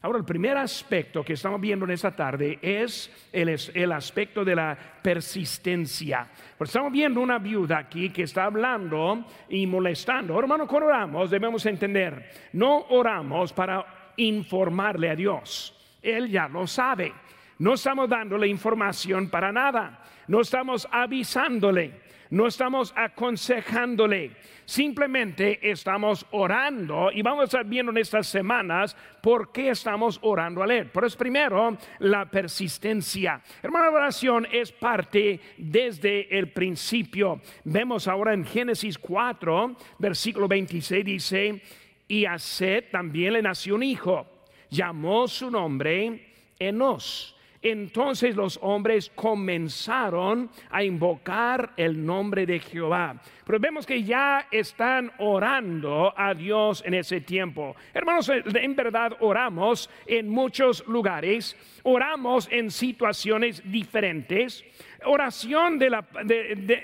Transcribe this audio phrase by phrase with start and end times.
[0.00, 4.54] Ahora, el primer aspecto que estamos viendo en esta tarde es el, el aspecto de
[4.54, 6.28] la persistencia.
[6.56, 10.38] Porque estamos viendo una viuda aquí que está hablando y molestando.
[10.38, 15.74] Hermano, cuando oramos debemos entender, no oramos para informarle a Dios.
[16.00, 17.12] Él ya lo sabe.
[17.58, 20.00] No estamos dándole información para nada.
[20.28, 24.32] No estamos avisándole no estamos aconsejándole,
[24.64, 30.62] simplemente estamos orando y vamos a estar viendo en estas semanas por qué estamos orando
[30.62, 30.90] a Él.
[30.92, 33.40] Pero es primero la persistencia.
[33.62, 37.40] Hermano, oración es parte desde el principio.
[37.64, 41.62] Vemos ahora en Génesis 4, versículo 26 dice,
[42.06, 44.26] y a Seth también le nació un hijo,
[44.70, 53.20] llamó su nombre Enos entonces los hombres comenzaron a invocar el nombre de Jehová.
[53.44, 57.74] Pero vemos que ya están orando a Dios en ese tiempo.
[57.92, 64.64] Hermanos, en verdad oramos en muchos lugares, oramos en situaciones diferentes.
[65.04, 66.04] Oración de la,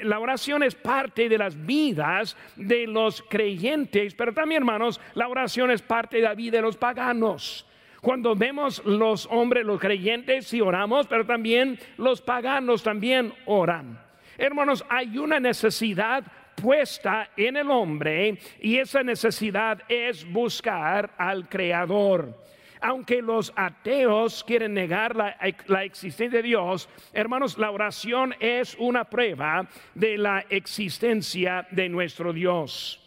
[0.03, 5.71] la oración es parte de las vidas de los creyentes, pero también, hermanos, la oración
[5.71, 7.67] es parte de la vida de los paganos.
[8.05, 13.99] Cuando vemos los hombres, los creyentes, sí oramos, pero también los paganos también oran.
[14.37, 16.23] Hermanos, hay una necesidad
[16.55, 22.45] puesta en el hombre y esa necesidad es buscar al Creador.
[22.83, 25.39] Aunque los ateos quieren negar la,
[25.69, 32.35] la, existencia de Dios, hermanos, la oración es una prueba de la existencia de nuestro
[32.35, 33.01] Dios.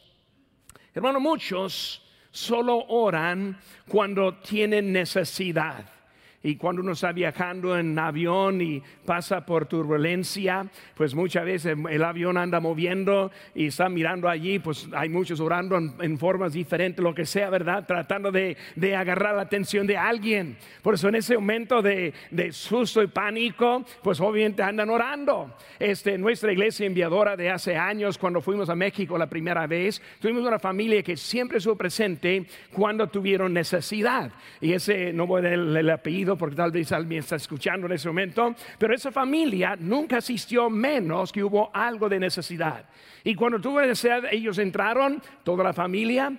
[0.95, 2.06] Hermanos, muchos
[2.38, 3.58] solo oran
[3.88, 5.84] cuando tienen necesidad.
[6.44, 12.04] Y cuando uno está viajando en avión y pasa por turbulencia, pues muchas veces el
[12.04, 17.16] avión anda moviendo y está mirando allí, pues hay muchos orando en, formas diferentes, lo
[17.16, 17.86] que sea, ¿verdad?
[17.88, 18.56] Tratando de,
[18.96, 20.58] agarrar la atención de alguien.
[20.84, 22.14] Por eso en ese momento de,
[22.52, 25.56] susto y pánico, pues obviamente andan orando.
[25.80, 30.46] Este, nuestra iglesia enviadora de hace años, cuando fuimos a México la primera vez, tuvimos
[30.46, 34.31] una familia que siempre estuvo presente cuando tuvieron necesidad.
[34.62, 38.08] Y ese, no voy a el apellido, porque tal vez alguien está escuchando en ese
[38.08, 42.86] momento, pero esa familia nunca asistió menos que hubo algo de necesidad.
[43.24, 46.34] Y cuando tuvo necesidad, ellos entraron, toda la familia,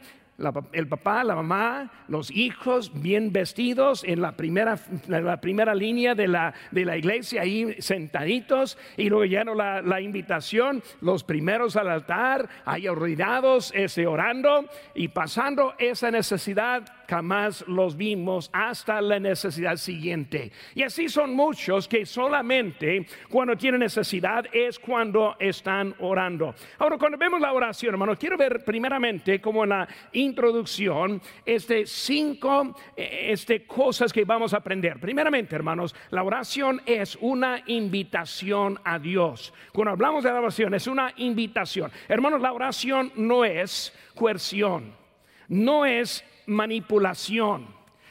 [0.73, 4.79] el papá, la mamá, los hijos bien vestidos en la primera,
[5.09, 10.01] la primera línea de la, de la iglesia, ahí sentaditos, y luego ya la, la
[10.01, 17.97] invitación, los primeros al altar, ahí arruinados, ese orando y pasando esa necesidad jamás los
[17.97, 20.53] vimos hasta la necesidad siguiente.
[20.75, 26.55] Y así son muchos que solamente cuando tienen necesidad es cuando están orando.
[26.79, 32.77] Ahora, cuando vemos la oración, hermano, quiero ver primeramente como en la introducción, este cinco
[32.97, 35.01] eh, este, cosas que vamos a aprender.
[35.01, 39.53] Primeramente, hermanos, la oración es una invitación a Dios.
[39.73, 41.91] Cuando hablamos de la oración, es una invitación.
[42.09, 44.93] Hermanos, la oración no es coerción,
[45.49, 47.67] no es manipulación.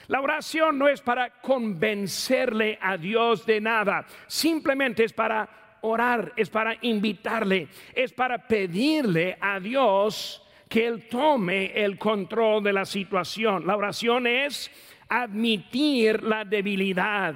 [0.08, 5.50] La oración no es para convencerle a Dios de nada, simplemente es para
[5.81, 12.74] orar, es para invitarle, es para pedirle a Dios que Él tome el control de
[12.74, 13.66] la situación.
[13.66, 14.72] La oración es
[15.09, 17.36] admitir la debilidad.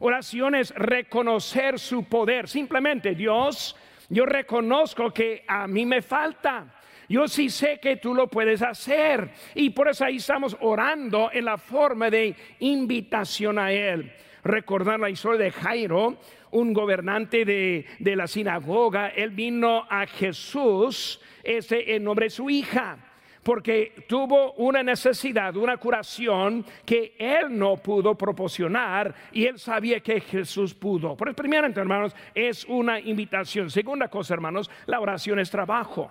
[0.00, 2.48] Oración es reconocer su poder.
[2.48, 3.74] Simplemente, Dios,
[4.08, 6.77] yo reconozco que a mí me falta.
[7.08, 9.30] Yo sí sé que tú lo puedes hacer.
[9.54, 14.12] Y por eso ahí estamos orando en la forma de invitación a Él.
[14.44, 16.18] Recordar la historia de Jairo,
[16.50, 19.08] un gobernante de, la sinagoga.
[19.08, 22.98] Él vino a Jesús ese, en nombre de su hija
[23.40, 30.20] porque tuvo una necesidad, una curación que él no pudo proporcionar y él sabía que
[30.20, 31.16] Jesús pudo.
[31.16, 33.70] Por primero, hermanos, es una invitación.
[33.70, 36.10] Segunda cosa, hermanos, la oración es trabajo.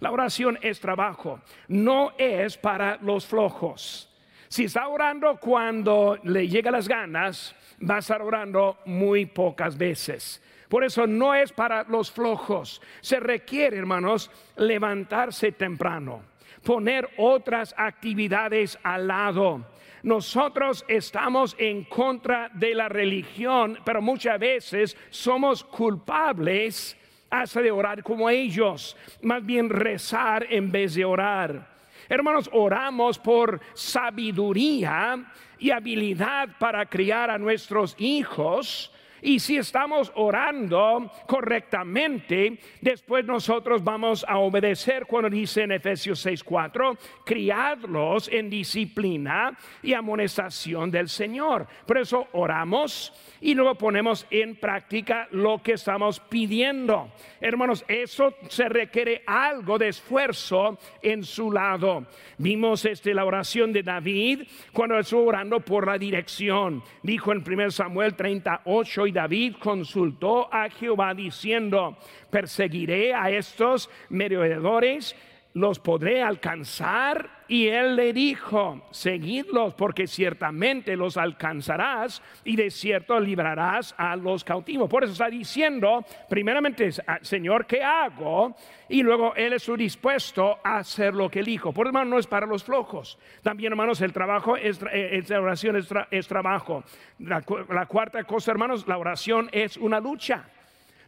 [0.00, 4.10] La oración es trabajo, no es para los flojos.
[4.48, 7.54] Si está orando cuando le llega las ganas,
[7.88, 10.42] va a estar orando muy pocas veces.
[10.68, 12.82] Por eso no es para los flojos.
[13.00, 16.22] Se requiere, hermanos, levantarse temprano,
[16.62, 19.66] poner otras actividades al lado.
[20.02, 26.96] Nosotros estamos en contra de la religión, pero muchas veces somos culpables
[27.30, 31.76] hace de orar como ellos, más bien rezar en vez de orar.
[32.08, 35.24] Hermanos, oramos por sabiduría
[35.58, 38.92] y habilidad para criar a nuestros hijos.
[39.26, 46.96] Y si estamos orando correctamente, después nosotros vamos a obedecer cuando dice en Efesios 6:4,
[47.24, 51.66] criadlos en disciplina y amonestación del Señor.
[51.84, 57.10] Por eso oramos y luego ponemos en práctica lo que estamos pidiendo.
[57.40, 62.06] Hermanos, eso se requiere algo de esfuerzo en su lado.
[62.38, 64.42] Vimos este, la oración de David
[64.72, 66.82] cuando estuvo orando por la dirección.
[67.02, 71.96] Dijo en 1 Samuel 38 y David consultó a Jehová diciendo,
[72.30, 75.16] perseguiré a estos merodeadores
[75.54, 77.30] los podré alcanzar.
[77.48, 84.42] Y él le dijo, seguidlos porque ciertamente los alcanzarás y de cierto librarás a los
[84.42, 84.90] cautivos.
[84.90, 88.56] Por eso está diciendo, primeramente, ah, Señor, ¿qué hago?
[88.88, 91.72] Y luego él es dispuesto a hacer lo que dijo.
[91.72, 93.16] Por hermano, no es para los flojos.
[93.42, 95.76] También, hermanos, el trabajo es, eh, la oración
[96.10, 96.82] es, trabajo.
[97.20, 100.48] La, la cuarta cosa, hermanos, la oración es una lucha.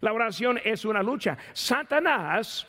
[0.00, 1.36] La oración es una lucha.
[1.52, 2.66] Satanás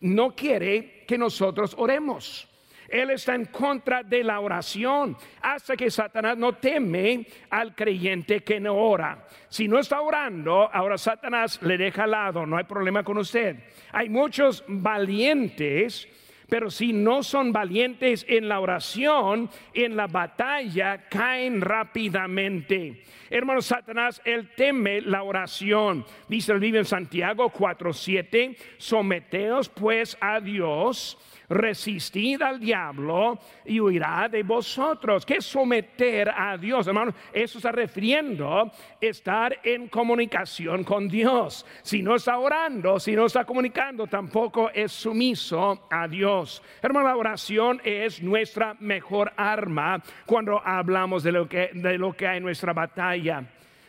[0.00, 2.48] no quiere que nosotros oremos.
[2.88, 8.60] Él está en contra de la oración hasta que Satanás no teme al creyente que
[8.60, 9.26] no ora.
[9.48, 13.56] Si no está orando, ahora Satanás le deja al lado, no hay problema con usted.
[13.92, 16.08] Hay muchos valientes
[16.48, 23.02] pero si no son valientes en la oración, en la batalla caen rápidamente.
[23.28, 26.04] Hermano Satanás, él teme la oración.
[26.28, 34.28] Dice el libro en Santiago 4:7, someteos pues a Dios resistid al diablo y huirá
[34.28, 35.24] de vosotros.
[35.24, 37.14] ¿Qué someter a Dios, hermano?
[37.32, 38.70] Eso está refiriendo
[39.00, 41.64] estar en comunicación con Dios.
[41.82, 46.62] Si no está orando, si no está comunicando, tampoco es sumiso a Dios.
[46.82, 52.26] Hermano, la oración es nuestra mejor arma cuando hablamos de lo que, de lo que
[52.26, 53.44] hay en nuestra batalla.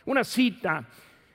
[0.06, 0.84] Una cita.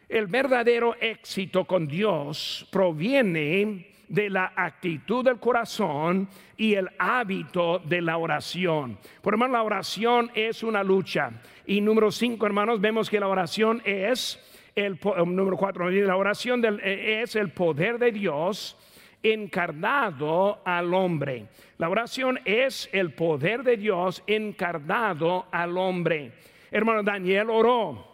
[0.09, 6.27] El verdadero éxito con Dios proviene de la actitud del corazón
[6.57, 8.97] y el hábito de la oración.
[9.21, 11.31] Por hermano, la oración es una lucha.
[11.65, 14.39] Y número cinco, hermanos, vemos que la oración es
[14.75, 18.77] el eh, número cuatro, la oración eh, es el poder de Dios
[19.21, 21.47] encarnado al hombre.
[21.77, 26.33] La oración es el poder de Dios encarnado al hombre.
[26.71, 28.07] Hermano Daniel oró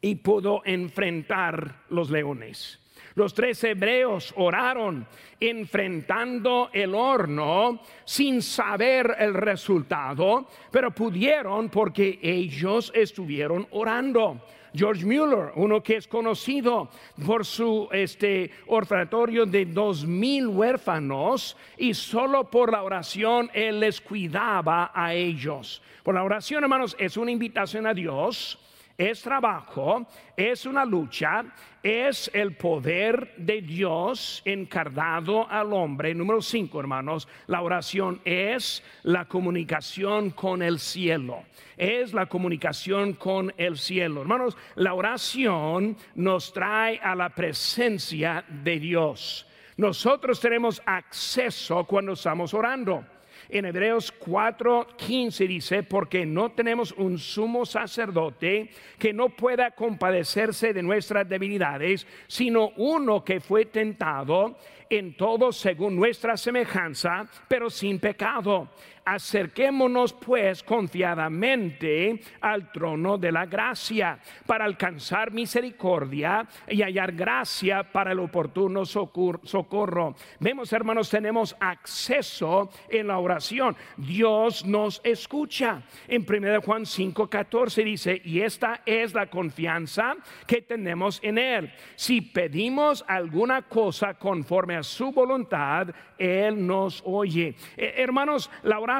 [0.00, 2.80] y pudo enfrentar los leones.
[3.16, 5.06] Los tres hebreos oraron
[5.40, 14.42] enfrentando el horno sin saber el resultado, pero pudieron porque ellos estuvieron orando.
[14.74, 16.90] George Mueller, uno que es conocido
[17.24, 23.98] por su este orfanatorio de dos mil huérfanos y solo por la oración él les
[23.98, 25.80] cuidaba a ellos.
[26.02, 28.58] Por la oración, hermanos, es una invitación a Dios
[28.98, 30.06] es trabajo,
[30.36, 31.44] es una lucha,
[31.82, 36.14] es el poder de Dios encarnado al hombre.
[36.14, 41.44] Número cinco, hermanos, la oración es la comunicación con el cielo.
[41.76, 44.22] Es la comunicación con el cielo.
[44.22, 49.46] Hermanos, la oración nos trae a la presencia de Dios.
[49.76, 53.04] Nosotros tenemos acceso cuando estamos orando.
[53.48, 60.82] En Hebreos 4:15 dice, porque no tenemos un sumo sacerdote que no pueda compadecerse de
[60.82, 64.56] nuestras debilidades, sino uno que fue tentado
[64.90, 68.68] en todo según nuestra semejanza, pero sin pecado.
[69.08, 78.10] Acerquémonos pues confiadamente al trono de la gracia para alcanzar misericordia y hallar gracia para
[78.10, 80.16] el oportuno socorro.
[80.40, 83.76] Vemos, hermanos, tenemos acceso en la oración.
[83.96, 85.84] Dios nos escucha.
[86.08, 90.16] En 1 Juan 5:14 dice, y esta es la confianza
[90.48, 91.72] que tenemos en Él.
[91.94, 97.54] Si pedimos alguna cosa conforme a su voluntad, Él nos oye.
[97.76, 98.95] Eh, hermanos, la oración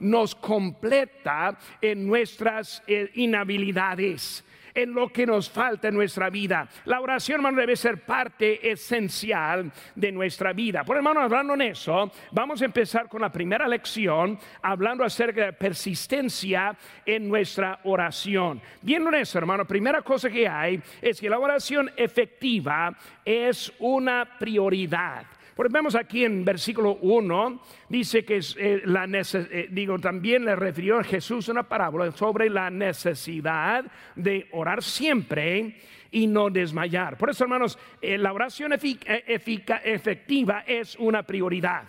[0.00, 4.44] nos completa en nuestras eh, inhabilidades
[4.76, 6.68] en lo que nos falta en nuestra vida.
[6.84, 10.84] La oración, hermano, debe ser parte esencial de nuestra vida.
[10.84, 15.52] Por hermano, hablando en eso, vamos a empezar con la primera lección, hablando acerca de
[15.54, 18.60] persistencia en nuestra oración.
[18.82, 22.94] Viendo en eso, hermano, primera cosa que hay es que la oración efectiva
[23.24, 25.24] es una prioridad.
[25.56, 30.98] Porque vemos aquí en versículo 1, dice que eh, la eh, digo, también le refirió
[30.98, 33.82] a Jesús una parábola sobre la necesidad
[34.14, 35.78] de orar siempre
[36.10, 37.16] y no desmayar.
[37.16, 41.84] Por eso, hermanos, eh, la oración efectiva es una prioridad.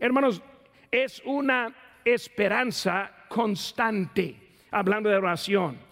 [0.00, 0.42] Hermanos,
[0.90, 1.72] es una
[2.04, 4.34] esperanza constante,
[4.72, 5.85] hablando de oración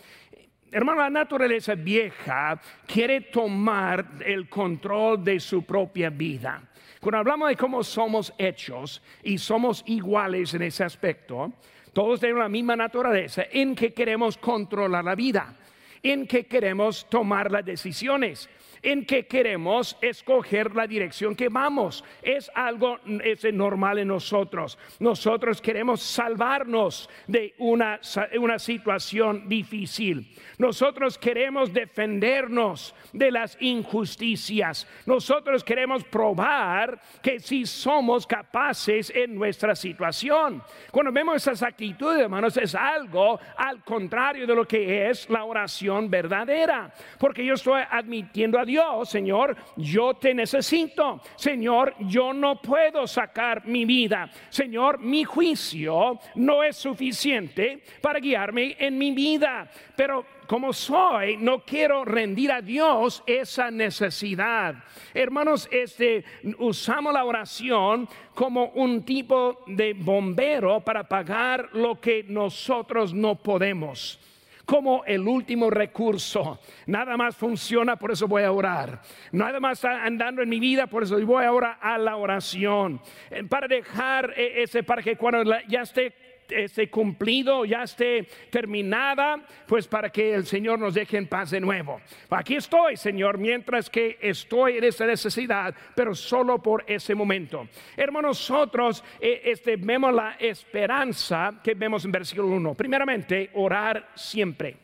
[0.75, 6.63] hermano, la naturaleza vieja quiere tomar el control de su propia vida.
[7.01, 11.53] Cuando hablamos de cómo somos hechos y somos iguales en ese aspecto,
[11.93, 15.55] todos tenemos la misma naturaleza en que queremos controlar la vida,
[16.03, 18.49] en que queremos tomar las decisiones
[18.85, 22.05] en que queremos escoger la dirección que vamos.
[22.23, 24.79] Es algo es normal en nosotros.
[25.01, 27.99] Nosotros queremos salvarnos de una,
[28.39, 30.31] una situación difícil.
[30.59, 34.87] Nosotros queremos defendernos de las injusticias.
[35.07, 40.63] Nosotros queremos probar que si somos capaces en nuestra situación.
[40.91, 46.11] Cuando vemos esas actitudes, hermanos, es algo al contrario de lo que es la oración
[46.11, 46.93] verdadera.
[47.19, 51.21] Porque yo estoy admitiendo a Dios Dios, Señor, yo te necesito.
[51.37, 54.29] Señor, yo no puedo sacar mi vida.
[54.49, 59.71] Señor, mi juicio no es suficiente para guiarme en mi vida.
[59.95, 64.75] Pero como soy, no quiero rendir a Dios esa necesidad.
[65.15, 66.25] Hermanos, este,
[66.59, 74.19] usamos la oración como un tipo de bombero para pagar lo que nosotros no podemos
[74.65, 76.61] como el último recurso.
[76.87, 79.01] Nada más funciona, por eso voy a orar.
[79.33, 83.01] Nada más está andando en mi vida, por eso voy ahora a la oración.
[83.31, 86.13] Eh, para dejar eh, ese, para que cuando ya esté
[86.49, 91.61] esté cumplido, ya esté terminada, pues para que el Señor nos deje en paz de
[91.61, 92.01] nuevo.
[92.31, 97.69] Aquí estoy, Señor, mientras que estoy en esa necesidad, pero solo por ese momento.
[97.97, 102.75] Hermanos, nosotros eh, este, vemos la esperanza que vemos en versículo 1.
[102.75, 104.77] Primeramente, orar siempre.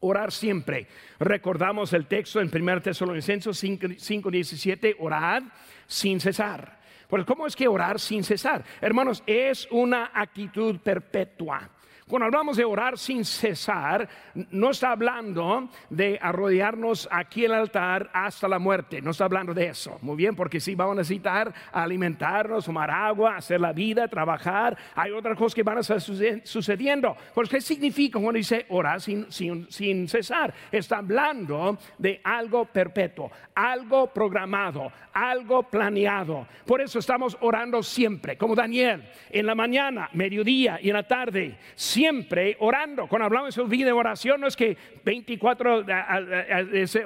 [0.00, 0.86] Orar siempre.
[1.18, 5.42] Recordamos el texto en 1 Tesalonicenses 5, 17, orad
[5.86, 6.75] sin cesar.
[7.08, 8.64] Pues ¿cómo es que orar sin cesar?
[8.80, 11.70] Hermanos, es una actitud perpetua.
[12.08, 14.08] Cuando hablamos de orar sin cesar,
[14.52, 19.52] no está hablando de arrodillarnos aquí en el altar hasta la muerte, no está hablando
[19.52, 19.98] de eso.
[20.02, 25.10] Muy bien, porque si vamos a necesitar alimentarnos, tomar agua, hacer la vida, trabajar, hay
[25.10, 27.16] otras cosas que van a estar sucediendo.
[27.34, 30.54] Pues, ¿qué significa cuando dice orar sin, sin, sin cesar?
[30.70, 36.46] Está hablando de algo perpetuo, algo programado, algo planeado.
[36.66, 41.58] Por eso estamos orando siempre, como Daniel, en la mañana, mediodía y en la tarde
[41.96, 43.06] siempre orando.
[43.06, 45.86] Cuando hablamos de oración, no es que 24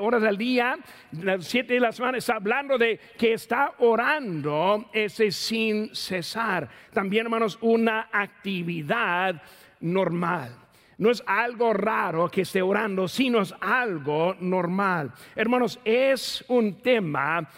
[0.01, 0.77] horas al día,
[1.13, 6.69] las 7 de la semana, está hablando de que está orando ese sin cesar.
[6.93, 9.41] También, hermanos, una actividad
[9.79, 10.57] normal.
[10.99, 15.13] No es algo raro que esté orando, sino es algo normal.
[15.37, 17.49] Hermanos, es un tema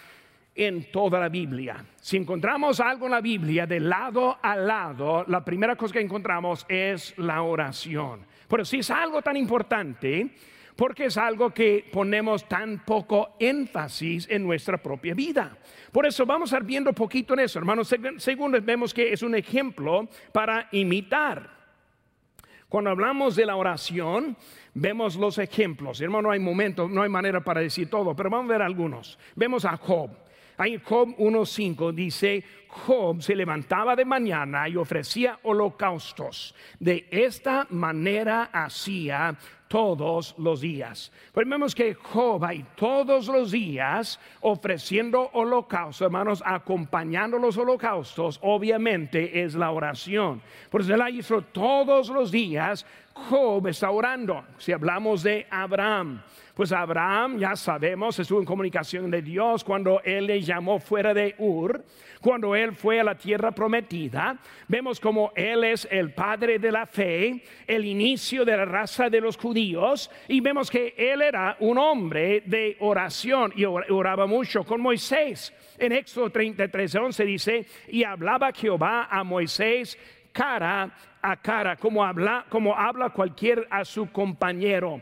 [0.55, 1.85] en toda la Biblia.
[2.01, 6.67] Si encontramos algo en la Biblia de lado a lado, la primera cosa que encontramos
[6.69, 8.27] es la oración.
[8.49, 10.31] Pero si es algo tan importante,
[10.77, 15.57] porque es algo que ponemos tan poco énfasis en nuestra propia vida.
[15.91, 17.95] Por eso vamos a ir viendo poquito en eso, hermanos.
[18.17, 21.63] Segundo, vemos que es un ejemplo para imitar.
[22.69, 24.37] Cuando hablamos de la oración,
[24.73, 26.01] vemos los ejemplos.
[26.01, 29.19] Hermano, no hay momento, no hay manera para decir todo, pero vamos a ver algunos.
[29.37, 30.11] Vemos a Job.
[30.63, 36.55] Ahí Job 1.5 dice, Job se levantaba de mañana y ofrecía holocaustos.
[36.79, 41.11] De esta manera hacía todos los días.
[41.33, 49.43] Pues vemos que Job ahí todos los días ofreciendo holocaustos, hermanos, acompañando los holocaustos, obviamente
[49.43, 50.43] es la oración.
[50.71, 54.45] Por eso él hizo todos los días, Job está orando.
[54.59, 56.23] Si hablamos de Abraham,
[56.55, 61.35] pues Abraham, ya sabemos, estuvo en comunicación de Dios cuando él le llamó fuera de
[61.39, 61.83] Ur,
[62.21, 64.39] cuando él fue a la tierra prometida.
[64.69, 69.21] Vemos como él es el padre de la fe, el inicio de la raza de
[69.21, 74.81] los judíos, y vemos que él era un hombre de oración y oraba mucho con
[74.81, 75.55] Moisés.
[75.79, 79.99] En Éxodo 33, 11 dice, y hablaba Jehová a Moisés
[80.33, 85.01] cara a cara, como habla, como habla cualquier a su compañero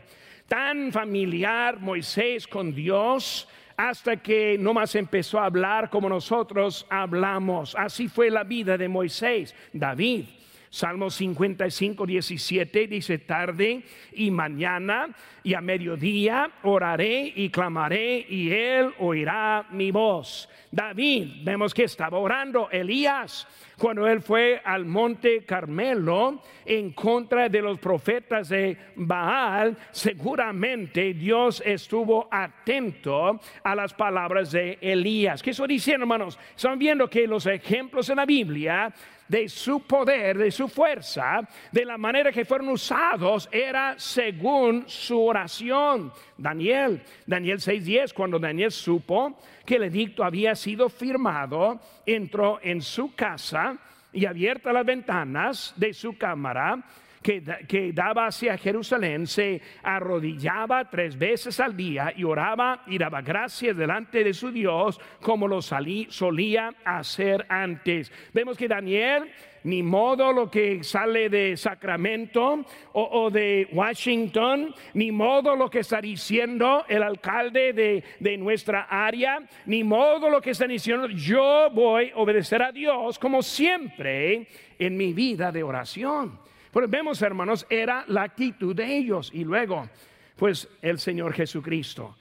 [0.51, 3.47] tan familiar Moisés con Dios
[3.77, 7.73] hasta que no más empezó a hablar como nosotros hablamos.
[7.73, 9.55] Así fue la vida de Moisés.
[9.71, 10.25] David,
[10.73, 15.09] Salmo 55, 17 dice, tarde y mañana
[15.43, 20.47] y a mediodía oraré y clamaré y él oirá mi voz.
[20.71, 22.69] David, vemos que estaba orando.
[22.71, 23.45] Elías,
[23.77, 31.61] cuando él fue al monte Carmelo en contra de los profetas de Baal, seguramente Dios
[31.65, 35.43] estuvo atento a las palabras de Elías.
[35.43, 36.39] ¿Qué estoy diciendo, hermanos?
[36.55, 38.93] Están viendo que los ejemplos en la Biblia
[39.31, 41.39] de su poder, de su fuerza,
[41.71, 46.11] de la manera que fueron usados, era según su oración.
[46.37, 53.15] Daniel, Daniel 6:10, cuando Daniel supo que el edicto había sido firmado, entró en su
[53.15, 53.77] casa
[54.11, 56.83] y abierta las ventanas de su cámara,
[57.21, 63.77] que, daba hacia Jerusalén, se arrodillaba tres veces al día y oraba y daba gracias
[63.77, 68.11] delante de su Dios como lo solía hacer antes.
[68.33, 69.31] Vemos que Daniel
[69.63, 76.01] ni modo lo que sale de Sacramento o, de Washington, ni modo lo que está
[76.01, 82.09] diciendo el alcalde de, de, nuestra área, ni modo lo que está diciendo, yo voy
[82.09, 84.47] a obedecer a Dios como siempre
[84.79, 86.40] en mi vida de oración.
[86.71, 89.29] Pues vemos, hermanos, era la actitud de ellos.
[89.33, 89.89] Y luego,
[90.37, 92.15] pues el Señor Jesucristo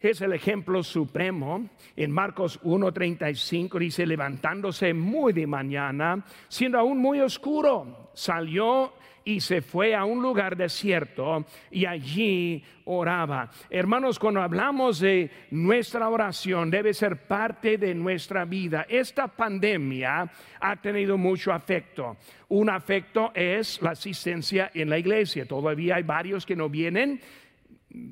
[0.00, 1.68] es el ejemplo supremo.
[1.96, 8.92] En Marcos 1:35 dice, levantándose muy de mañana, siendo aún muy oscuro, salió
[9.24, 13.50] y se fue a un lugar desierto y allí oraba.
[13.70, 18.86] Hermanos, cuando hablamos de nuestra oración, debe ser parte de nuestra vida.
[18.88, 22.16] Esta pandemia ha tenido mucho afecto.
[22.48, 25.46] Un afecto es la asistencia en la iglesia.
[25.46, 27.20] Todavía hay varios que no vienen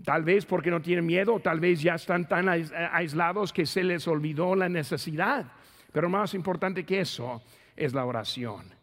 [0.05, 4.07] tal vez porque no tienen miedo, tal vez ya están tan aislados que se les
[4.07, 5.47] olvidó la necesidad.
[5.93, 7.43] Pero más importante que eso
[7.77, 8.80] es la oración.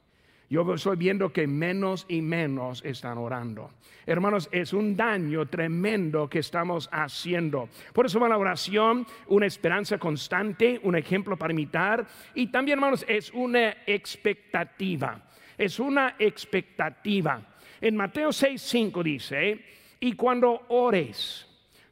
[0.50, 3.72] Yo estoy viendo que menos y menos están orando.
[4.06, 7.68] Hermanos, es un daño tremendo que estamos haciendo.
[7.92, 12.08] Por eso va la oración, una esperanza constante, un ejemplo para imitar.
[12.34, 15.22] Y también, hermanos, es una expectativa.
[15.58, 17.42] Es una expectativa.
[17.82, 19.66] En Mateo 6:5 dice,
[20.00, 21.46] y cuando ores,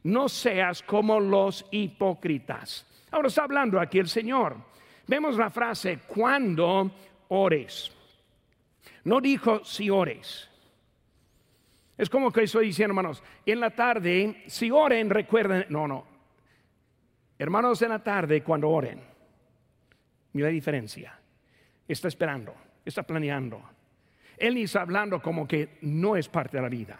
[0.04, 2.86] no seas como los hipócritas.
[3.10, 4.56] Ahora está hablando aquí el Señor.
[5.06, 6.90] Vemos la frase, cuando
[7.28, 7.95] ores.
[9.06, 10.50] No dijo si ores.
[11.96, 16.04] Es como que estoy diciendo, hermanos, en la tarde, si oren, recuerden, no, no.
[17.38, 19.00] Hermanos, en la tarde, cuando oren,
[20.32, 21.16] mira la diferencia.
[21.86, 22.52] Está esperando,
[22.84, 23.62] está planeando.
[24.36, 26.98] Él está hablando como que no es parte de la vida.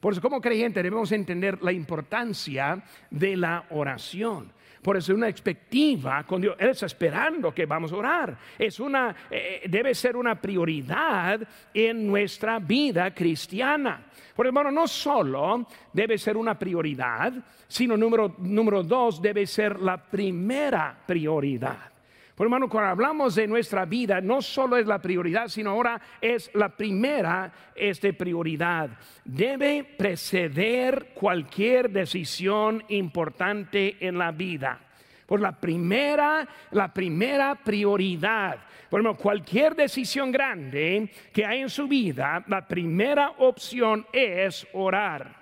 [0.00, 4.50] Por eso, como creyente, debemos entender la importancia de la oración.
[4.82, 6.56] Por eso una expectativa con Dios.
[6.58, 8.38] Él está esperando que vamos a orar.
[8.58, 11.40] Es una, eh, debe ser una prioridad
[11.74, 14.06] en nuestra vida cristiana.
[14.34, 17.32] Por hermano, no solo debe ser una prioridad,
[17.66, 21.97] sino número, número dos, debe ser la primera prioridad.
[22.38, 26.48] Por hermano, cuando hablamos de nuestra vida, no solo es la prioridad, sino ahora es
[26.54, 28.90] la primera este, prioridad.
[29.24, 34.78] Debe preceder cualquier decisión importante en la vida.
[35.26, 38.58] Por la primera, la primera prioridad.
[38.88, 45.34] Por cualquier decisión grande que hay en su vida, la primera opción es orar.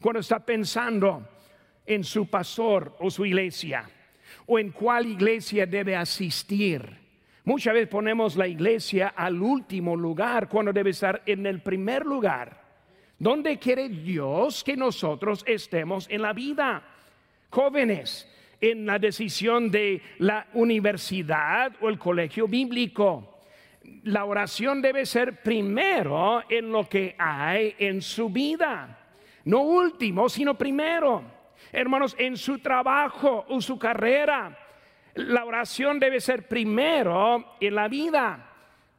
[0.00, 1.24] Cuando está pensando
[1.86, 3.88] en su pastor o su iglesia
[4.52, 6.82] o en cuál iglesia debe asistir.
[7.44, 12.60] Muchas veces ponemos la iglesia al último lugar cuando debe estar en el primer lugar.
[13.16, 16.82] ¿Dónde quiere Dios que nosotros estemos en la vida?
[17.48, 18.28] Jóvenes,
[18.60, 23.42] en la decisión de la universidad o el colegio bíblico.
[24.02, 28.98] La oración debe ser primero en lo que hay en su vida.
[29.44, 31.39] No último, sino primero.
[31.72, 34.58] Hermanos, en su trabajo o su carrera,
[35.14, 38.46] la oración debe ser primero en la vida.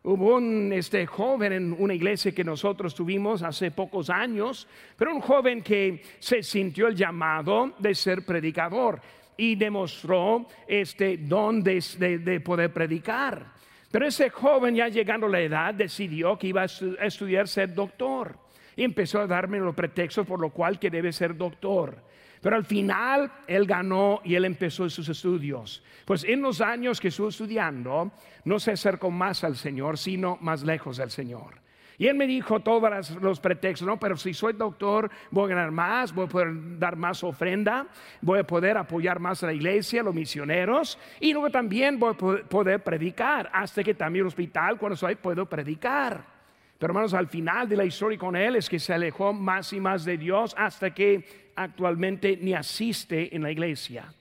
[0.03, 5.21] Hubo un este, joven en una iglesia que nosotros tuvimos hace pocos años, pero un
[5.21, 8.99] joven que se sintió el llamado de ser predicador
[9.37, 13.45] y demostró este don de, de poder predicar.
[13.91, 18.37] Pero ese joven ya llegando a la edad decidió que iba a estudiar ser doctor
[18.75, 22.01] y empezó a darme los pretextos por lo cual que debe ser doctor.
[22.41, 25.83] Pero al final él ganó y él empezó sus estudios.
[26.05, 28.11] Pues en los años que estuvo estudiando,
[28.45, 31.61] no se acercó más al Señor, sino más lejos del Señor.
[31.99, 35.69] Y él me dijo todos los pretextos, no, pero si soy doctor, voy a ganar
[35.69, 37.85] más, voy a poder dar más ofrenda,
[38.21, 42.17] voy a poder apoyar más a la iglesia, los misioneros, y luego también voy a
[42.17, 46.25] poder predicar, hasta que también el hospital, cuando soy, puedo predicar.
[46.79, 49.79] Pero hermanos, al final de la historia con él es que se alejó más y
[49.79, 54.13] más de Dios hasta que actualmente ni asiste en la iglesia.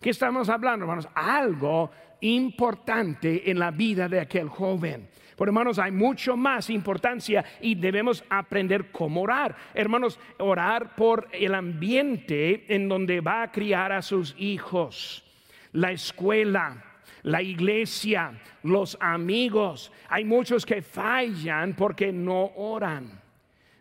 [0.00, 1.08] ¿Qué estamos hablando, hermanos?
[1.14, 5.08] Algo importante en la vida de aquel joven.
[5.36, 9.54] Por hermanos, hay mucho más importancia y debemos aprender cómo orar.
[9.74, 15.24] Hermanos, orar por el ambiente en donde va a criar a sus hijos,
[15.72, 16.82] la escuela,
[17.22, 19.92] la iglesia, los amigos.
[20.08, 23.25] Hay muchos que fallan porque no oran.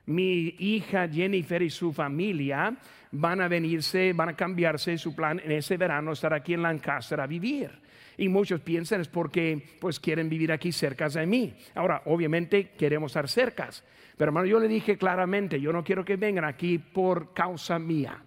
[0.08, 2.76] Mi hija Jennifer y su familia
[3.12, 7.20] van a venirse, van a cambiarse su plan en ese verano, estar aquí en Lancaster
[7.20, 7.72] a vivir.
[8.18, 11.54] Y muchos piensan es porque pues quieren vivir aquí cerca de mí.
[11.74, 13.84] Ahora, obviamente queremos estar cercas.
[14.18, 18.24] Pero hermano, yo le dije claramente, yo no quiero que vengan aquí por causa mía.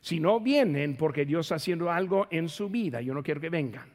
[0.00, 3.50] Si no vienen porque Dios está haciendo algo en su vida, yo no quiero que
[3.50, 3.93] vengan.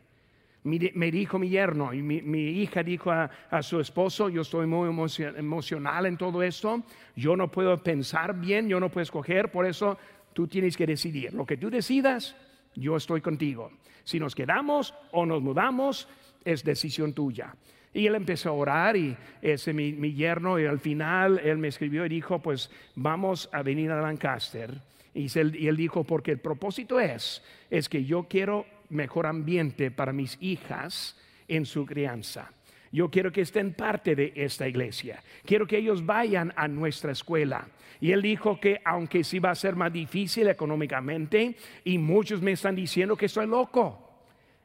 [0.63, 3.29] Me dijo mi yerno y mi, hija dijo a,
[3.61, 6.83] su esposo, yo estoy muy emocional en todo esto,
[7.15, 9.97] yo no puedo pensar bien, yo no puedo escoger, por eso
[10.33, 11.33] tú tienes que decidir.
[11.33, 12.35] Lo que tú decidas,
[12.75, 13.71] yo estoy contigo.
[14.03, 16.09] Si nos quedamos o nos mudamos,
[16.43, 17.55] es decisión tuya.
[17.93, 21.69] Y él empezó a orar y ese mi, mi, yerno y al final él me
[21.69, 24.81] escribió y dijo, pues vamos a venir a Lancaster.
[25.13, 29.91] Y él, y él dijo, porque el propósito es, es que yo quiero mejor ambiente
[29.91, 32.51] para mis hijas en su crianza.
[32.91, 35.21] Yo quiero que estén parte de esta iglesia.
[35.45, 37.67] Quiero que ellos vayan a nuestra escuela.
[38.01, 42.53] Y él dijo que aunque sí va a ser más difícil económicamente, y muchos me
[42.53, 44.09] están diciendo que soy loco,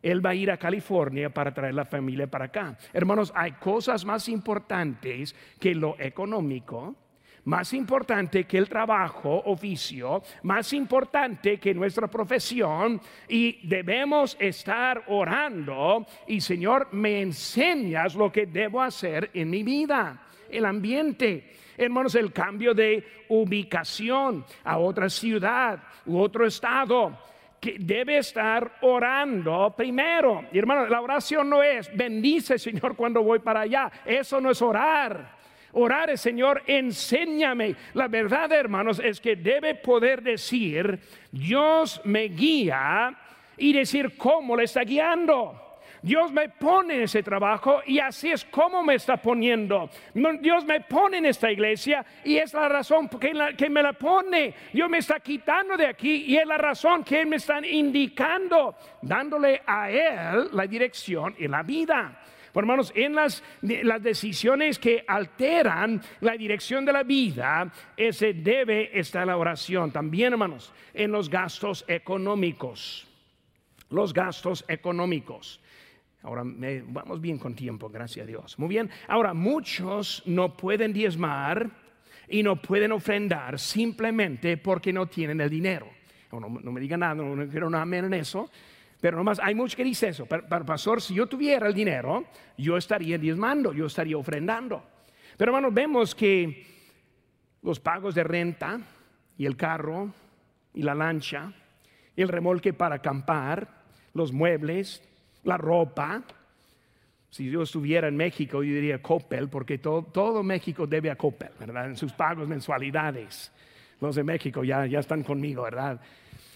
[0.03, 2.79] él va a ir a California para traer la familia para acá.
[2.93, 6.95] Hermanos, hay cosas más importantes que lo económico
[7.45, 16.07] más importante que el trabajo, oficio, más importante que nuestra profesión y debemos estar orando
[16.27, 21.53] y Señor, me enseñas lo que debo hacer en mi vida, el ambiente.
[21.77, 27.19] Hermanos, el cambio de ubicación a otra ciudad u otro estado
[27.61, 30.45] que debe estar orando primero.
[30.53, 33.91] Y hermano, la oración no es bendice Señor cuando voy para allá.
[34.05, 35.34] Eso no es orar.
[35.75, 37.75] Orar Señor, enséñame.
[37.95, 40.99] La verdad, hermanos, es que debe poder decir,
[41.33, 43.15] Dios me guía
[43.57, 45.61] y decir cómo le está guiando.
[46.03, 49.89] Dios me pone en ese trabajo y así es como me está poniendo.
[50.13, 54.55] Dios me pone en esta iglesia y es la razón que, que me la pone.
[54.71, 58.77] Dios me está quitando de aquí y es la razón que Él me está indicando,
[59.01, 62.21] dándole a Él la dirección y la vida
[62.63, 69.27] hermanos, en las, las decisiones que alteran la dirección de la vida, ese debe estar
[69.27, 69.91] la oración.
[69.91, 73.09] También, hermanos, en los gastos económicos.
[73.91, 75.61] Los gastos económicos.
[76.23, 78.59] Ahora vamos bien con tiempo, gracias a Dios.
[78.59, 78.89] Muy bien.
[79.09, 81.71] Ahora, muchos no pueden diezmar
[82.29, 85.87] y no pueden ofrendar simplemente porque no tienen el dinero.
[86.33, 88.51] No, no me digan nada, no quiero un amén en eso.
[89.05, 90.25] Pero nomás hay muchos que dicen eso.
[90.25, 92.25] Pero, pastor, si yo tuviera el dinero,
[92.57, 94.83] yo estaría diezmando, yo estaría ofrendando.
[95.37, 96.65] Pero hermanos, vemos que
[97.61, 98.81] los pagos de renta
[99.37, 100.11] y el carro
[100.73, 101.53] y la lancha,
[102.17, 103.69] el remolque para acampar,
[104.15, 105.03] los muebles,
[105.43, 106.23] la ropa.
[107.29, 111.51] Si yo estuviera en México, yo diría Coppel, porque todo, todo México debe a Coppel,
[111.61, 111.89] ¿verdad?
[111.89, 113.53] En sus pagos mensualidades.
[114.01, 116.01] Los de México ya, ya están conmigo, ¿verdad?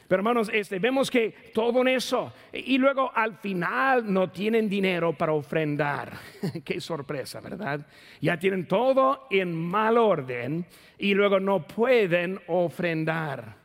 [0.09, 2.33] Pero hermanos, este, vemos que todo en eso.
[2.51, 6.19] Y luego al final no tienen dinero para ofrendar.
[6.65, 7.87] Qué sorpresa, ¿verdad?
[8.19, 10.65] Ya tienen todo en mal orden
[10.99, 13.57] y luego no pueden ofrendar.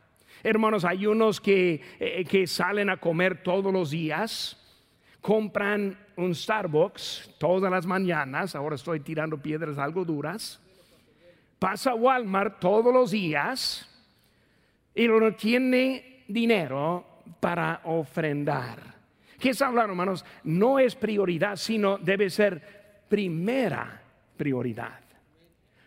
[0.42, 4.60] Hermanos, hay unos que, eh, que salen a comer todos los días,
[5.22, 10.60] compran un Starbucks todas las mañanas, ahora estoy tirando piedras algo duras,
[11.58, 13.88] pasa Walmart todos los días
[14.94, 18.94] y no tiene dinero para ofrendar.
[19.38, 20.24] ¿Qué es hablar, hermanos?
[20.44, 24.02] No es prioridad, sino debe ser primera
[24.36, 25.00] prioridad.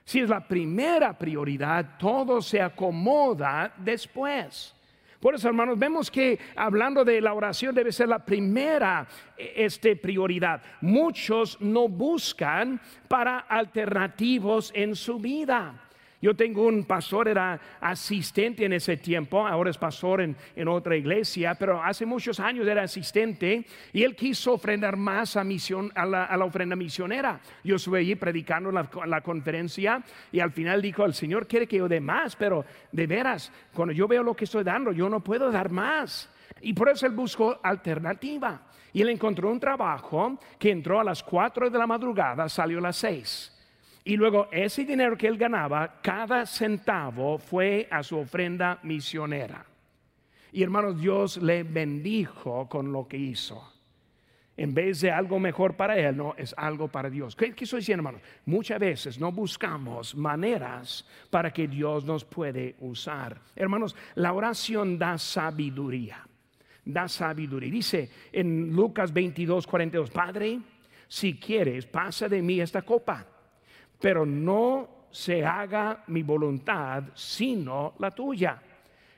[0.04, 4.74] Si es la primera prioridad, todo se acomoda después.
[5.20, 10.62] Por eso, hermanos, vemos que hablando de la oración debe ser la primera este, prioridad.
[10.82, 15.87] Muchos no buscan para alternativos en su vida.
[16.20, 21.54] Yo tengo un pastor, era asistente en ese tiempo, ahora es pastor en, otra iglesia,
[21.56, 26.44] pero hace muchos años era asistente y él quiso ofrendar más a, misión, a, la,
[26.44, 27.40] ofrenda misionera.
[27.64, 31.78] Yo estuve allí predicando la, la conferencia y al final dijo, el Señor quiere que
[31.78, 35.24] yo dé más, pero de veras, cuando yo veo lo que estoy dando, yo no
[35.24, 36.30] puedo dar más.
[36.62, 38.62] Y por eso él buscó alternativa.
[38.92, 42.82] Y él encontró un trabajo que entró a las 4 de la madrugada, salió a
[42.82, 43.57] las 6.
[44.08, 49.66] Y luego ese dinero que él ganaba, cada centavo fue a su ofrenda misionera.
[50.54, 53.74] Y hermanos, Dios le bendijo con lo que hizo.
[54.56, 57.36] En vez de algo mejor para él, no, es algo para Dios.
[57.36, 58.22] ¿Qué, qué estoy diciendo, hermanos?
[58.46, 63.42] Muchas veces no buscamos maneras para que Dios nos puede usar.
[63.58, 66.26] Hermanos, la oración da sabiduría.
[66.86, 67.70] Da sabiduría.
[67.70, 70.62] Dice en Lucas 22, 42, Padre,
[71.10, 73.34] si quieres, pasa de mí esta copa,
[74.00, 78.62] pero no se haga mi voluntad, sino la tuya.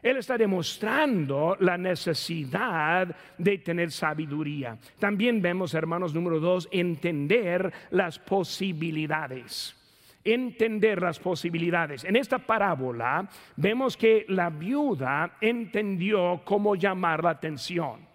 [0.02, 4.78] Él está demostrando la necesidad de tener sabiduría.
[4.98, 9.76] También vemos, hermanos, número dos, entender las posibilidades.
[10.24, 12.04] Entender las posibilidades.
[12.06, 18.09] En esta parábola vemos que la viuda entendió cómo llamar la atención.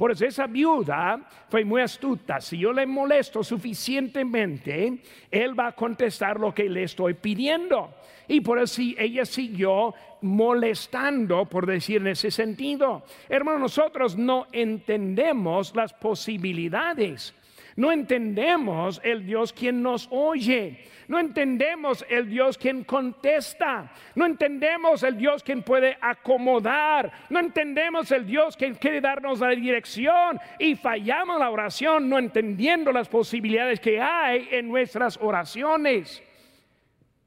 [0.00, 2.40] Por eso esa viuda fue muy astuta.
[2.40, 4.98] Si yo le molesto suficientemente,
[5.30, 7.92] él va a contestar lo que le estoy pidiendo.
[8.26, 13.02] Y por eso ella siguió molestando, por decir en ese sentido.
[13.28, 17.34] Hermano, nosotros no entendemos las posibilidades.
[17.80, 20.84] No entendemos el Dios quien nos oye.
[21.08, 23.90] No entendemos el Dios quien contesta.
[24.14, 27.10] No entendemos el Dios quien puede acomodar.
[27.30, 30.38] No entendemos el Dios quien quiere darnos la dirección.
[30.58, 36.22] Y fallamos la oración no entendiendo las posibilidades que hay en nuestras oraciones.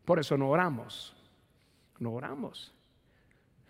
[0.05, 1.15] Por eso no oramos.
[1.97, 2.71] No oramos.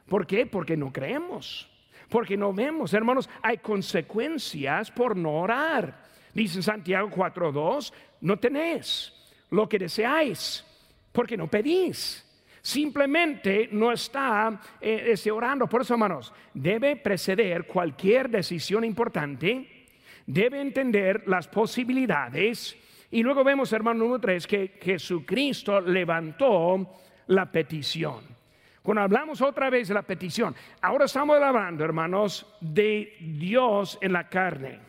[0.10, 0.46] ¿Por qué?
[0.46, 1.69] Porque no creemos.
[2.10, 2.93] Porque no vemos.
[2.93, 6.12] Hermanos, hay consecuencias por no orar.
[6.34, 9.13] Dice Santiago 4.2, no tenéis
[9.52, 10.65] lo que deseáis,
[11.12, 12.26] porque no pedís.
[12.62, 15.67] Simplemente no está eh, orando.
[15.67, 19.88] Por eso, hermanos, debe preceder cualquier decisión importante,
[20.26, 22.76] debe entender las posibilidades.
[23.12, 28.34] Y luego vemos, hermano número 3, que Jesucristo levantó la petición.
[28.82, 34.28] Cuando hablamos otra vez de la petición, ahora estamos hablando, hermanos, de Dios en la
[34.28, 34.80] carne.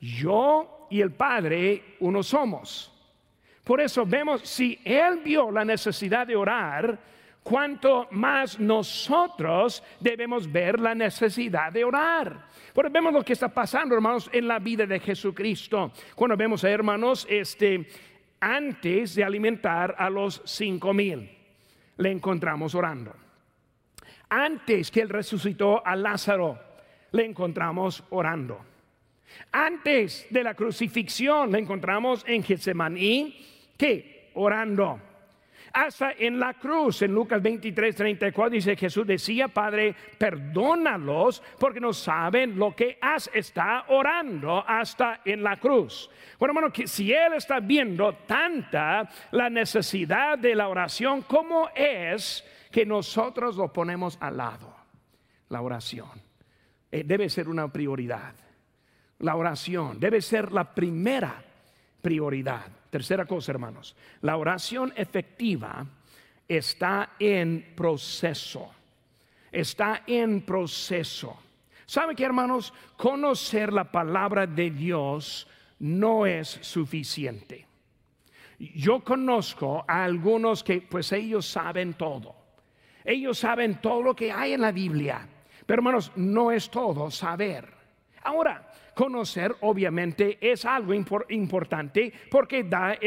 [0.00, 2.92] Yo y el Padre uno somos.
[3.64, 6.98] Por eso vemos, si Él vio la necesidad de orar,
[7.42, 12.46] cuanto más nosotros debemos ver la necesidad de orar.
[12.74, 15.92] Porque vemos lo que está pasando, hermanos, en la vida de Jesucristo.
[16.14, 17.88] Cuando vemos, hermanos, este,
[18.38, 21.30] antes de alimentar a los cinco mil,
[21.96, 23.14] le encontramos orando.
[24.28, 26.58] Antes que Él resucitó a Lázaro,
[27.12, 28.71] le encontramos orando.
[29.50, 34.30] Antes de la crucifixión, le encontramos en Getsemaní ¿Qué?
[34.34, 35.00] Orando.
[35.72, 41.94] Hasta en la cruz, en Lucas 23, 34, dice Jesús decía, Padre, perdónalos porque no
[41.94, 46.10] saben lo que has, está orando hasta en la cruz.
[46.38, 52.44] Bueno, hermano, que si Él está viendo tanta la necesidad de la oración, ¿cómo es
[52.70, 54.76] que nosotros lo ponemos al lado?
[55.48, 56.10] La oración
[56.90, 58.34] eh, debe ser una prioridad.
[59.22, 61.42] La oración debe ser la primera
[62.00, 62.66] prioridad.
[62.90, 65.86] Tercera cosa, hermanos, la oración efectiva
[66.46, 68.70] está en proceso.
[69.50, 71.38] Está en proceso.
[71.86, 72.74] ¿Sabe qué, hermanos?
[72.96, 75.46] Conocer la palabra de Dios
[75.78, 77.66] no es suficiente.
[78.58, 82.34] Yo conozco a algunos que pues ellos saben todo.
[83.04, 85.28] Ellos saben todo lo que hay en la Biblia.
[85.64, 87.81] Pero hermanos, no es todo saber.
[88.24, 92.98] Ahora, Conocer obviamente es algo importante porque da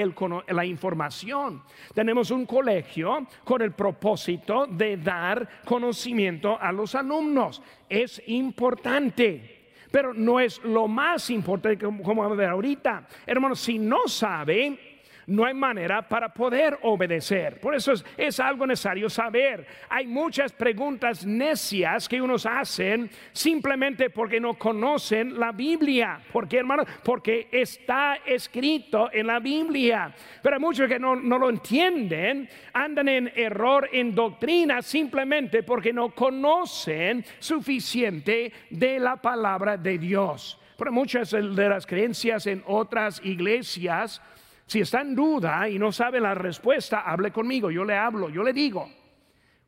[0.48, 1.62] la información.
[1.94, 7.62] Tenemos un colegio con el propósito de dar conocimiento a los alumnos.
[7.88, 9.52] Es importante
[9.92, 13.08] pero no es lo más importante como vamos a ver ahorita.
[13.26, 14.95] Hermanos, si no sabe,
[15.28, 17.60] no hay manera para poder obedecer.
[17.60, 19.66] Por eso es, algo necesario saber.
[19.90, 26.20] Hay muchas preguntas necias que unos hacen simplemente porque no conocen la Biblia.
[26.32, 26.84] ¿Por qué, hermano?
[27.04, 30.14] Porque está escrito en la Biblia.
[30.42, 35.94] Pero hay muchos que no, no lo entienden, andan en error en doctrina simplemente porque
[35.94, 40.60] no conocen suficiente de la palabra de Dios.
[40.78, 44.22] Pero muchas de las creencias en otras iglesias
[44.66, 48.44] si está en duda y no sabe la respuesta, hable conmigo, yo le hablo, yo
[48.44, 48.90] le digo.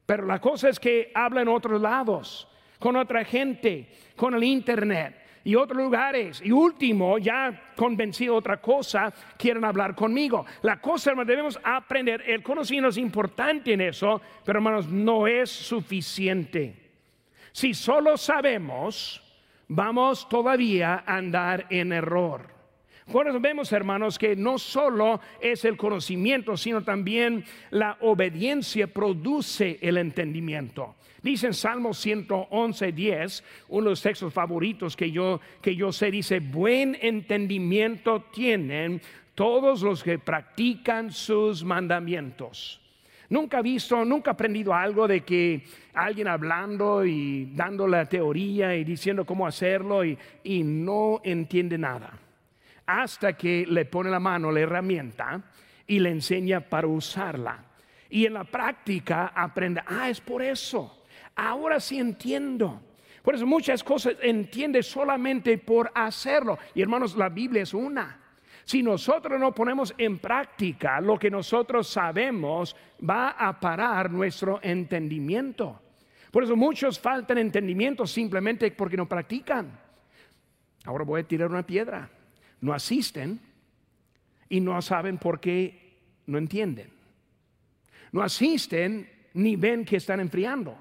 [0.06, 2.48] Pero la cosa es que habla en otros lados,
[2.80, 6.42] con otra gente, con el internet y otros lugares.
[6.44, 10.46] Y último, ya convencido de otra cosa, quieren hablar conmigo.
[10.62, 12.24] La cosa, hermanos, debemos aprender.
[12.26, 16.92] El conocimiento es importante en eso, pero hermanos, no es suficiente.
[17.52, 19.22] Si solo sabemos,
[19.68, 22.57] vamos todavía a andar en error.
[23.12, 29.80] Por eso vemos, hermanos, que no solo es el conocimiento, sino también la obediencia produce
[29.82, 30.96] el entendimiento.
[31.24, 36.12] Dice en Salmo 111, 10, uno de los textos favoritos que yo, que yo sé,
[36.12, 39.02] dice, buen entendimiento tienen
[39.36, 42.82] todos los que practican sus mandamientos.
[43.30, 48.76] Nunca he visto, nunca he aprendido algo de que alguien hablando y dando la teoría
[48.76, 52.27] y diciendo cómo hacerlo y, y no entiende nada
[52.88, 55.44] hasta que le pone la mano la herramienta
[55.86, 57.66] y le enseña para usarla.
[58.10, 61.04] Y en la práctica aprende, ah, es por eso,
[61.36, 62.82] ahora sí entiendo.
[63.22, 66.58] Por eso muchas cosas entiende solamente por hacerlo.
[66.74, 68.22] Y hermanos, la Biblia es una.
[68.64, 72.76] Si nosotros no ponemos en práctica lo que nosotros sabemos,
[73.08, 75.82] va a parar nuestro entendimiento.
[76.32, 79.78] Por eso muchos faltan entendimiento simplemente porque no practican.
[80.86, 82.10] Ahora voy a tirar una piedra
[82.62, 83.40] no asisten
[84.50, 86.90] y no saben por qué no entienden.
[88.12, 90.78] No asisten ni ven que están enfriando.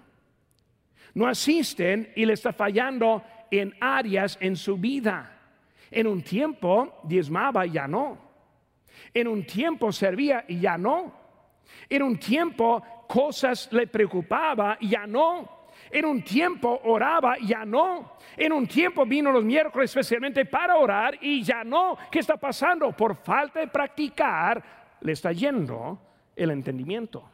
[1.15, 5.33] No asisten y le está fallando en áreas en su vida.
[5.91, 8.19] En un tiempo diezmaba y ya no.
[9.13, 11.15] En un tiempo servía y ya no.
[11.89, 15.56] En un tiempo cosas le preocupaba y ya no.
[15.91, 18.17] En un tiempo oraba, ya no.
[18.37, 21.97] En un tiempo vino los miércoles especialmente para orar y ya no.
[22.11, 22.93] ¿Qué está pasando?
[22.93, 24.63] Por falta de practicar,
[25.01, 25.99] le está yendo
[26.35, 27.31] el entendimiento.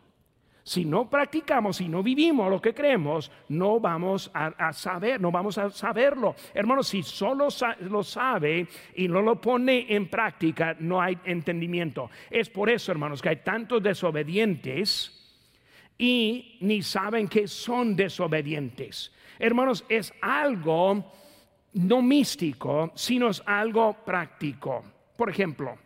[0.64, 5.58] Si no practicamos, si no vivimos lo que creemos, no vamos a, saber, no vamos
[5.58, 6.36] a saberlo.
[6.54, 7.48] Hermanos, si solo
[7.80, 12.10] lo sabe y no lo pone en práctica, no hay entendimiento.
[12.30, 15.21] Es por eso, hermanos, que hay tantos desobedientes
[15.98, 19.12] y ni saben que son desobedientes.
[19.38, 21.12] Hermanos, es algo
[21.74, 24.84] no místico, sino es algo práctico.
[25.16, 25.78] Por ejemplo,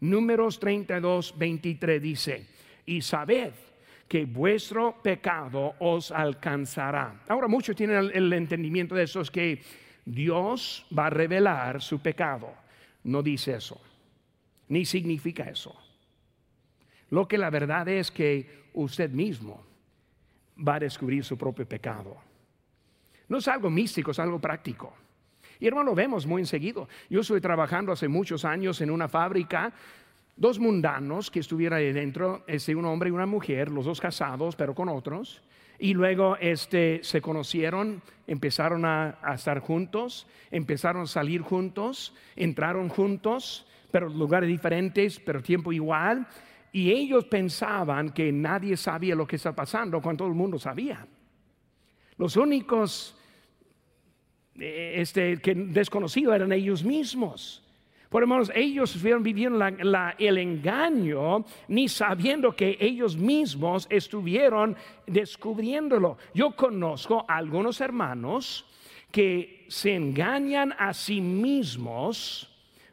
[0.00, 2.46] números 32, 23 dice,
[2.86, 3.52] y sabed
[4.08, 7.22] que vuestro pecado os alcanzará.
[7.28, 9.62] Ahora muchos tienen el, entendimiento de eso, es que
[10.04, 12.52] Dios va a revelar su pecado.
[13.04, 13.80] No dice eso,
[14.68, 15.76] ni significa eso.
[17.10, 19.64] Lo que la verdad es que usted mismo
[20.66, 22.16] va a descubrir su propio pecado.
[23.28, 24.92] No es algo místico, es algo práctico.
[25.58, 26.88] Y hermano, lo vemos muy enseguido.
[27.08, 29.72] Yo estoy trabajando hace muchos años en una fábrica,
[30.36, 34.56] dos mundanos que estuvieron ahí dentro, este, un hombre y una mujer, los dos casados,
[34.56, 35.42] pero con otros.
[35.78, 42.88] Y luego este, se conocieron, empezaron a, a estar juntos, empezaron a salir juntos, entraron
[42.88, 46.26] juntos, pero lugares diferentes, pero tiempo igual
[46.72, 51.06] y ellos pensaban que nadie sabía lo que estaba pasando cuando todo el mundo sabía.
[52.16, 53.16] Los únicos
[54.56, 57.62] eh, este, que desconocidos eran ellos mismos.
[58.10, 66.18] Por hermanos, ellos estuvieron viviendo el engaño ni sabiendo que ellos mismos estuvieron descubriéndolo.
[66.34, 68.66] Yo conozco algunos hermanos
[69.12, 72.49] que se engañan a sí mismos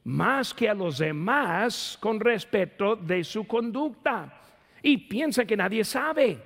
[0.07, 4.39] más que a los demás con respecto de su conducta
[4.81, 6.37] y piensa que nadie sabe.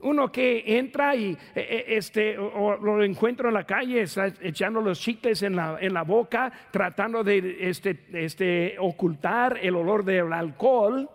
[0.00, 4.04] Uno que entra y e, e, este, o, lo encuentro en la calle,
[4.40, 10.04] echando los chicles en la, en la boca, tratando de este, este, ocultar el olor
[10.04, 11.08] del alcohol,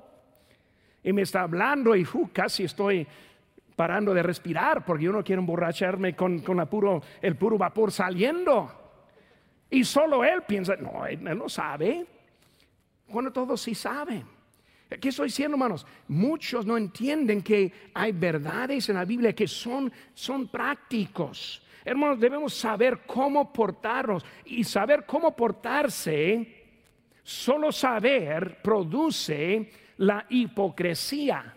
[1.04, 3.06] y me está hablando y uh, casi estoy
[3.76, 6.60] parando de respirar porque yo no quiero emborracharme con, con
[7.22, 8.83] el puro vapor saliendo.
[9.74, 12.06] Y solo él piensa, no, él no sabe.
[13.08, 14.24] Cuando todos sí saben.
[15.02, 15.84] ¿Qué estoy diciendo, hermanos?
[16.08, 21.64] Muchos no entienden que hay verdades en la Biblia que son, son prácticos.
[21.84, 26.66] Hermanos, debemos saber cómo portarnos y saber cómo portarse.
[27.24, 31.52] Solo saber produce la hipocresía.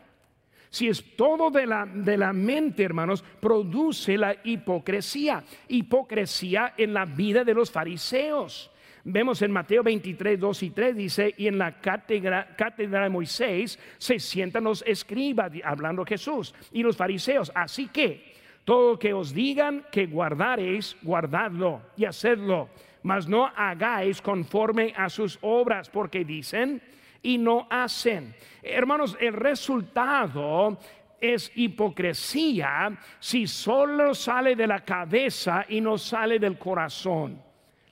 [0.77, 5.43] Si es todo de la, de la mente, hermanos, produce la hipocresía.
[5.69, 8.71] Hipocresía en la vida de los fariseos.
[9.03, 14.19] Vemos en Mateo 23, 2 y 3 dice, y en la cátedra, de Moisés se
[14.19, 17.51] sientan los escribas, hablando Jesús, y los fariseos.
[17.55, 18.35] Así que
[18.67, 22.69] todo lo que os digan que guardaréis, guardadlo y hacedlo,
[23.03, 26.83] mas no hagáis conforme a sus obras, porque dicen,
[27.27, 28.37] y no hacen.
[28.63, 30.79] Hermanos, el resultado
[31.21, 37.43] es hipocresía si solo sale de la cabeza y no sale del corazón.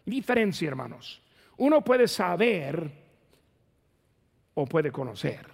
[0.07, 1.21] Diferencia, hermanos.
[1.57, 2.89] Uno puede saber
[4.55, 5.45] o puede conocer.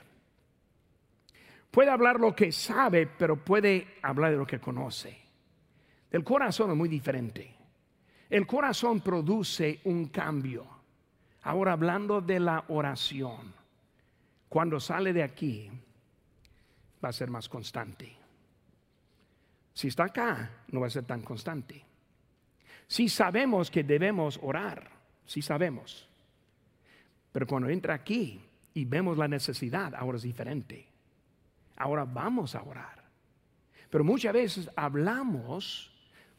[1.70, 5.16] Puede hablar lo que sabe, pero puede hablar de lo que conoce.
[6.10, 7.54] El corazón es muy diferente.
[8.28, 10.80] El corazón produce un cambio
[11.42, 13.54] Ahora hablando de la oración,
[14.51, 15.71] cuando sale de aquí,
[17.03, 18.13] va a ser más constante.
[19.73, 21.81] Si está acá, no va a ser tan constante.
[22.88, 24.90] Si sabemos que debemos orar,
[25.25, 26.09] si sabemos.
[27.31, 28.40] Pero cuando entra aquí
[28.75, 30.85] y vemos la necesidad, ahora es diferente.
[31.77, 33.05] Ahora vamos a orar.
[33.88, 35.92] Pero muchas veces hablamos,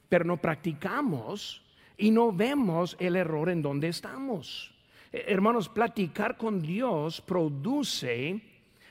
[0.10, 1.64] pero no practicamos
[1.98, 4.76] y no vemos el error en donde estamos.
[5.12, 8.42] Eh, hermanos, platicar con Dios produce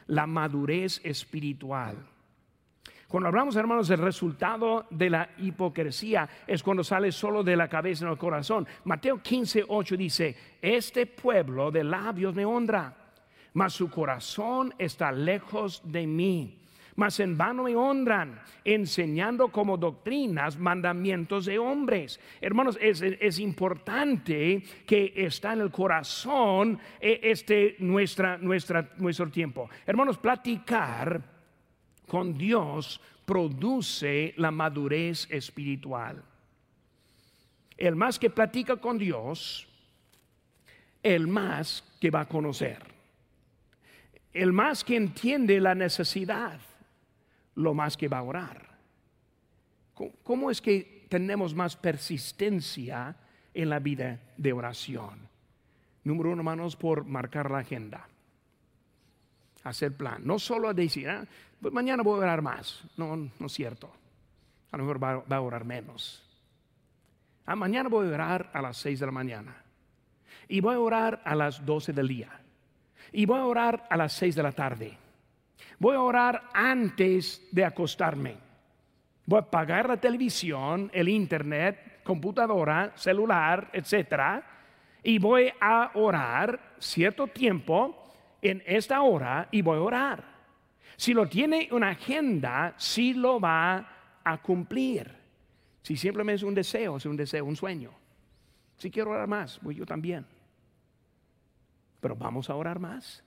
[0.08, 1.96] la madurez espiritual.
[3.08, 8.04] Cuando hablamos, hermanos, del resultado de la hipocresía es cuando sale solo de la cabeza
[8.04, 8.66] en el corazón.
[8.84, 12.94] Mateo 15, 8 dice, este pueblo de labios me honra,
[13.54, 16.59] mas su corazón está lejos de mí
[17.00, 22.20] mas en vano me honran, enseñando como doctrinas mandamientos de hombres.
[22.42, 29.70] Hermanos, es, importante que está en el corazón eh, este nuestra, nuestra, nuestro tiempo.
[29.86, 31.22] Hermanos, platicar
[32.06, 36.22] con Dios produce la madurez espiritual.
[37.78, 39.66] El más que platica con Dios,
[41.02, 42.78] el más que va a conocer.
[44.34, 46.60] El más que entiende la necesidad
[47.54, 48.70] lo más que va a orar.
[50.22, 53.16] ¿Cómo es que tenemos más persistencia
[53.52, 55.28] en la vida de oración?
[56.04, 58.08] Número uno, hermanos, por marcar la agenda.
[59.64, 60.22] Hacer plan.
[60.24, 61.26] No solo decir, ah,
[61.60, 62.82] pues mañana voy a orar más.
[62.96, 63.92] No, no es cierto.
[64.72, 66.22] A lo mejor va, a orar menos.
[67.44, 69.62] Ah, mañana voy a orar a las seis de la mañana.
[70.48, 72.40] Y voy a orar a las doce del día.
[73.12, 74.96] Y voy a orar a las seis de la tarde.
[75.78, 78.36] Voy a orar antes de acostarme.
[79.26, 84.42] Voy a apagar la televisión, el internet, computadora, celular, etcétera,
[85.02, 90.24] y voy a orar cierto tiempo en esta hora y voy a orar.
[90.96, 95.10] Si lo tiene una agenda, sí lo va a cumplir.
[95.82, 97.90] Si simplemente es un deseo, es un deseo, un sueño.
[98.76, 100.26] Si quiero orar más, voy yo también.
[102.00, 103.22] Pero vamos a orar más.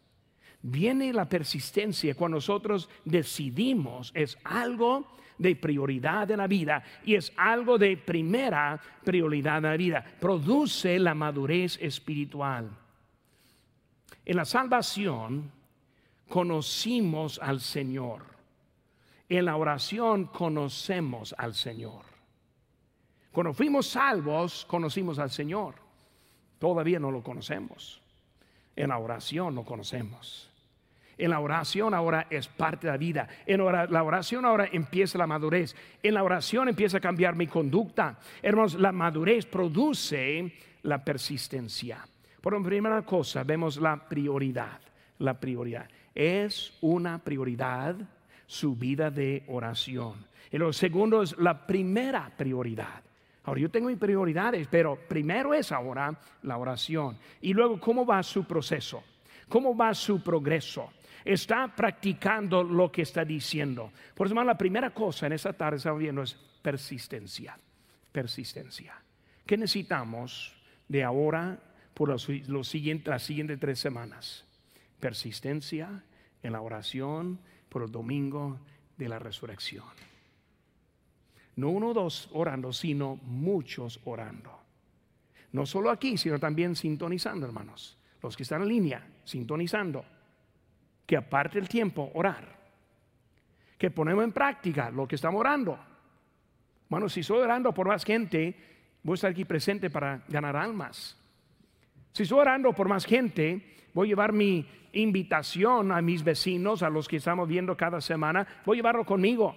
[0.63, 5.05] Viene la persistencia cuando nosotros decidimos, es algo
[5.37, 10.05] de prioridad en la vida y es algo de primera prioridad en la vida.
[10.21, 12.69] Produce la madurez espiritual.
[14.23, 15.51] En la salvación
[16.29, 18.23] conocimos al Señor.
[19.27, 22.05] En la oración conocemos al Señor.
[23.33, 25.75] Cuando fuimos salvos, conocimos al Señor.
[26.57, 28.01] Todavía no lo conocemos.
[28.77, 30.52] En la oración lo conocemos.
[31.17, 33.27] En la oración ahora es parte de la vida.
[33.45, 35.75] En la oración ahora empieza la madurez.
[36.01, 38.17] En la oración empieza a cambiar mi conducta.
[38.41, 40.53] Hermanos, la madurez produce
[40.83, 42.05] la persistencia.
[42.41, 44.79] Por primera cosa, vemos la prioridad.
[45.19, 45.87] La prioridad.
[46.13, 47.95] Es una prioridad
[48.45, 50.25] su vida de oración.
[50.51, 53.01] Y lo segundo es la primera prioridad.
[53.45, 57.17] Ahora, yo tengo mis prioridades, pero primero es ahora la oración.
[57.41, 59.03] Y luego, ¿cómo va su proceso?
[59.49, 60.91] ¿Cómo va su progreso?
[61.25, 63.91] Está practicando lo que está diciendo.
[64.15, 67.57] Por eso, la primera cosa en esta tarde estamos viendo es persistencia.
[68.11, 68.95] Persistencia.
[69.45, 70.53] ¿Qué necesitamos
[70.87, 71.59] de ahora
[71.93, 72.23] por los,
[72.67, 74.45] siguientes, las siguientes tres semanas?
[74.99, 76.03] Persistencia
[76.41, 78.59] en la oración por el domingo
[78.97, 79.85] de la resurrección.
[81.55, 84.59] No uno o dos orando, sino muchos orando.
[85.51, 87.97] No solo aquí, sino también sintonizando, hermanos.
[88.21, 90.03] Los que están en línea, sintonizando
[91.05, 92.45] que aparte el tiempo, orar.
[93.77, 95.77] Que ponemos en práctica lo que estamos orando.
[96.89, 98.55] Bueno, si estoy orando por más gente,
[99.03, 101.17] voy a estar aquí presente para ganar almas.
[102.13, 106.89] Si estoy orando por más gente, voy a llevar mi invitación a mis vecinos, a
[106.89, 109.55] los que estamos viendo cada semana, voy a llevarlo conmigo.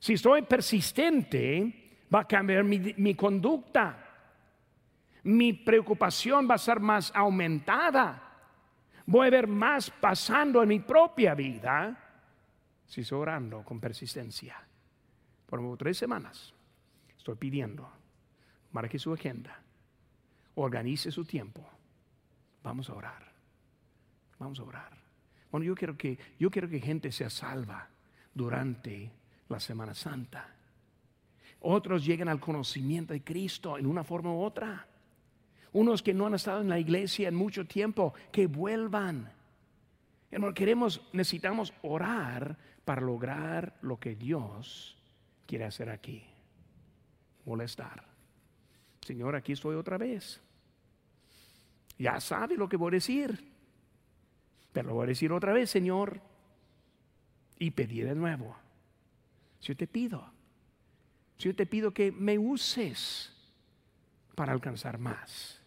[0.00, 4.00] Si estoy persistente, va a cambiar mi, mi conducta.
[5.22, 8.23] Mi preocupación va a ser más aumentada
[9.06, 11.96] voy a ver más pasando en mi propia vida
[12.86, 14.56] si estoy orando con persistencia.
[15.46, 16.52] Por tres semanas
[17.16, 17.88] estoy pidiendo,
[18.72, 19.60] marque su agenda,
[20.56, 21.68] organice su tiempo.
[22.62, 23.32] Vamos a orar.
[24.38, 24.90] Vamos a orar.
[25.50, 27.88] Bueno, yo quiero que yo quiero que gente sea salva
[28.32, 29.10] durante
[29.48, 30.48] la Semana Santa.
[31.60, 34.86] Otros lleguen al conocimiento de Cristo en una forma u otra
[35.74, 39.30] unos que no han estado en la iglesia en mucho tiempo, que vuelvan.
[40.54, 44.96] queremos, necesitamos orar para lograr lo que Dios
[45.46, 46.24] quiere hacer aquí.
[47.44, 48.04] Molestar.
[49.02, 50.40] Señor, aquí estoy otra vez.
[51.98, 53.52] Ya sabe lo que voy a decir.
[54.72, 56.20] Pero lo voy a decir otra vez, Señor.
[57.58, 58.56] Y pedí de nuevo.
[59.58, 60.30] Si yo te pido,
[61.36, 63.32] si yo te pido que me uses
[64.36, 65.63] para alcanzar más.